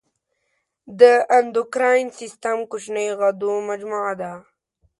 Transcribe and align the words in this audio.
د 0.99 1.01
اندوکراین 1.37 2.07
سیستم 2.19 2.57
کوچنیو 2.71 3.17
غدو 3.21 3.53
مجموعه 3.69 4.13
ده. 4.21 4.31